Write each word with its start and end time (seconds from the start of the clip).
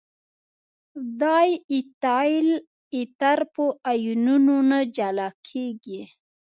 دای 1.21 1.49
ایتایل 1.73 2.49
ایتر 2.95 3.39
په 3.53 3.63
آیونونو 3.91 4.55
نه 4.69 4.79
جلا 4.95 5.29
کیږي. 5.47 6.01